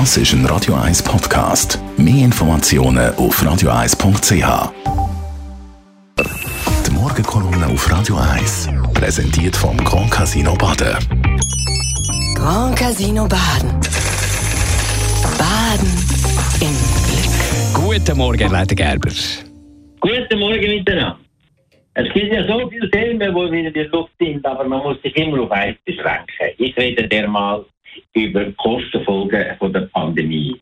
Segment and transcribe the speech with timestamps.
[0.00, 1.78] Das ist ein Radio 1 Podcast.
[1.96, 4.72] Mehr Informationen auf radio1.ch.
[6.84, 10.96] Die Morgenkolumne auf Radio 1 präsentiert vom Grand Casino Baden.
[12.34, 13.70] Grand Casino Baden.
[15.38, 15.92] Baden
[16.60, 16.74] im
[17.06, 17.72] Glück.
[17.72, 19.10] Guten Morgen, Leiter Gerber.
[20.00, 21.20] Guten Morgen miteinander.
[21.94, 25.00] Es gibt ja so viele Themen, die wieder in der Luft sind, aber man muss
[25.02, 26.50] sich immer auf eins beschränken.
[26.58, 27.64] Ich rede der mal
[28.14, 30.58] über Kostenfolgen von der Pandemie.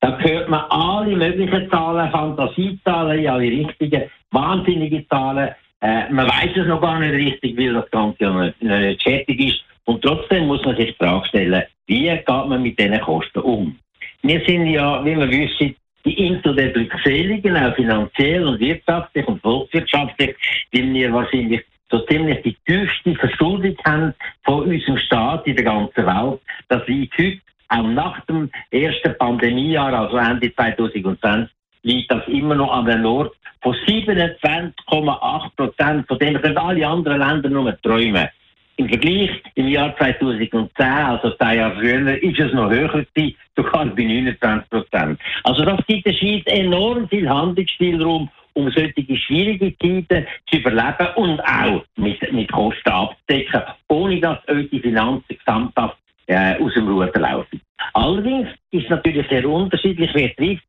[0.00, 5.54] Da hört man alle möglichen Zahlen, Fantasiezahlen, ja, die richtigen, wahnsinnige Zahlen.
[5.80, 9.40] Äh, man weiß es noch gar nicht richtig, weil das Ganze ja nicht, nicht fertig
[9.40, 9.64] ist.
[9.84, 13.76] Und trotzdem muss man sich die Frage stellen, wie geht man mit diesen Kosten um?
[14.22, 20.36] Wir sind ja, wie wir wissen, die Glückseligen, auch finanziell und wirtschaftlich und volkswirtschaftlich,
[20.72, 24.14] weil wir wahrscheinlich so ziemlich die tiefste Verschuldung haben
[24.44, 29.92] von unserem Staat in der ganzen Welt, dass liegt heute, auch nach dem ersten Pandemiejahr,
[29.92, 31.50] also Ende 2020,
[31.82, 37.18] liegt das immer noch an der Nord von 27,8 Prozent, von denen können alle anderen
[37.18, 38.28] Länder nur träumen.
[38.76, 43.86] Im Vergleich im Jahr 2010, also zwei Jahre früher, ist es noch höher gewesen, sogar
[43.86, 45.18] bei 29 Prozent.
[45.44, 51.40] Also das gibt der Schweiz enorm viel Handlungsspielraum, um solche schwierige Zeiten zu überleben und
[51.40, 57.60] auch mit, mit Kosten abzudecken, ohne dass unsere Finanzen gesamthaft äh, aus dem Ruder laufen.
[57.92, 60.64] Allerdings ist natürlich sehr unterschiedlich, wer trifft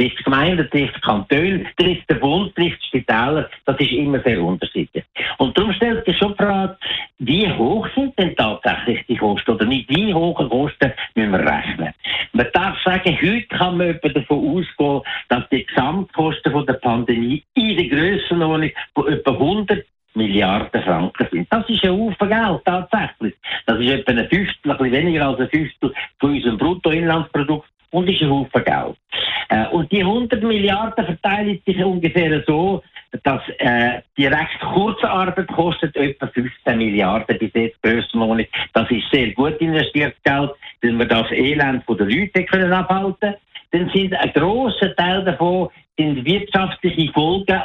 [0.00, 3.48] trifft die Gemeinden, trifft die Kantone, trifft der Bund, trifft die Spitäler.
[3.66, 5.04] Das ist immer sehr unterschiedlich.
[5.38, 6.76] Und darum stellt sich schon die Frage,
[7.18, 11.92] wie hoch sind denn tatsächlich die Kosten oder nicht wie hohe Kosten müssen wir rechnen?
[12.32, 12.78] Man darf
[13.10, 17.88] sagen, heute kann man etwa davon ausgehen, dass die Gesamtkosten von der Pandemie in der
[17.88, 21.46] Grössenordnung von etwa 100 Milliarden Franken sind.
[21.50, 23.34] Das ist ein Haufen Geld, tatsächlich.
[23.66, 28.08] Das ist etwa ein Fünftel, ein bisschen weniger als ein Fünftel von unserem Bruttoinlandsprodukt und
[28.08, 28.96] ist ein Haufen Geld.
[29.50, 32.82] Äh, und die 100 Milliarden verteilen sich ungefähr so,
[33.24, 38.46] dass äh, direkt Kurzarbeit kostet etwa 15 Milliarden bis jetzt Grössenordnung.
[38.72, 43.34] Das ist sehr gut investiertes Geld, weil wir das Elend von den Leuten können abhalten
[43.72, 47.60] dann sind ein grosser Teil davon sind wirtschaftliche Folgen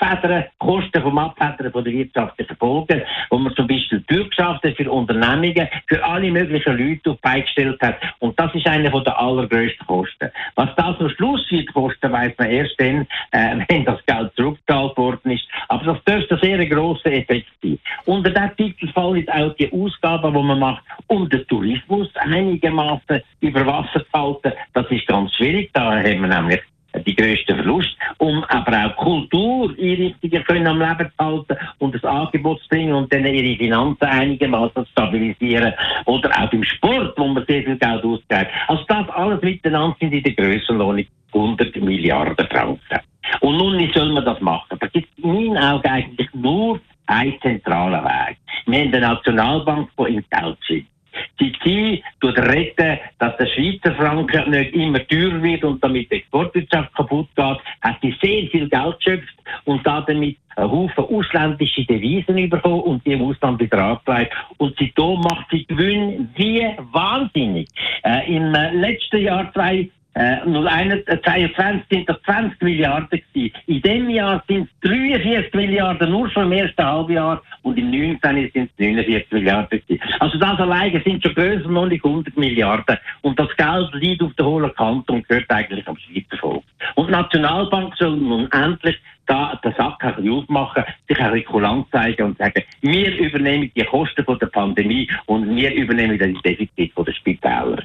[0.00, 5.68] abzufedern, Kosten vom Abfedern von der wirtschaftlichen Folgen, wo man zum Beispiel Bürgschaften für Unternehmungen,
[5.86, 7.96] für alle möglichen Leute auf beigestellt hat.
[8.18, 10.30] Und das ist einer der allergrößten Kosten.
[10.54, 14.96] Was das am Schluss wird kosten, weiß man erst dann, äh, wenn das Geld zurückgezahlt
[14.96, 15.44] worden ist.
[15.68, 17.78] Aber das dürfte ein sehr grosser Effekt sein.
[18.06, 23.66] Unter diesem Titel fallen auch die Ausgaben, die man macht, um den Tourismus einigermaßen über
[23.66, 24.52] Wasser zu halten.
[24.74, 25.70] Das ist ganz schwierig.
[25.72, 26.60] Da haben wir nämlich
[27.06, 32.60] die grössten Verlust, um aber auch Kultureinrichtungen können am Leben zu halten und das Angebot
[32.62, 35.72] zu bringen und dann ihre Finanzen einigermaßen zu stabilisieren.
[36.06, 38.46] Oder auch im Sport, wo man sehr viel Geld ausgibt.
[38.68, 43.00] Also das alles miteinander sind in der Grössenordnung 100 Milliarden Franken.
[43.40, 44.78] Und nun, wie soll man das machen?
[44.80, 48.38] Da gibt es in meinen Augen eigentlich nur einen zentralen Weg.
[48.66, 50.97] Wir haben eine Nationalbank, die im Geld sitzt.
[51.38, 57.28] Tut retten, dass der Schweizer Franken nicht immer teurer wird und damit die Exportwirtschaft kaputt
[57.36, 59.34] geht, hat sie sehr viel Geld geschöpft
[59.64, 64.34] und damit einen Haufen ausländische Devisen bekommen und die im Ausland wieder angelegt.
[64.56, 67.68] Und seitdem macht sie Gewinn wie wahnsinnig.
[68.02, 73.54] Äh, Im äh, letzten Jahr zwei äh, 2022 sind das 20 Milliarden gewesen.
[73.66, 78.50] In diesem Jahr sind es 43 Milliarden nur schon im ersten Halbjahr und im 19.
[78.52, 80.02] sind es 49 Milliarden gewesen.
[80.18, 84.34] Also das alleine sind schon größer noch nicht 100 Milliarden und das Geld liegt auf
[84.34, 86.64] der hohen Kante und gehört eigentlich am Schweizer Volk.
[86.96, 88.96] Und die Nationalbank soll nun endlich
[89.26, 93.70] da den Sack ein bisschen aufmachen, sich ein bisschen kulant zeigen und sagen, wir übernehmen
[93.76, 97.84] die Kosten von der Pandemie und wir übernehmen den Defizit von der Spitäler.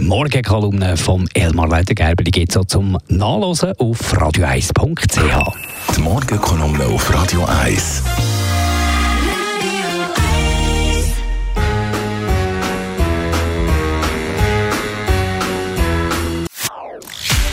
[0.00, 5.96] Morgenkolumne vom Elmar Leiter Gerber die geht so zum Nachlesen auf radio1.ch.
[5.96, 8.02] Die Morgenkolumne auf Radio 1.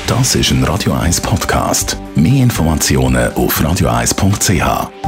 [0.07, 1.97] Das ist ein Radio 1 Podcast.
[2.15, 5.06] Mehr Informationen auf radio1.ch.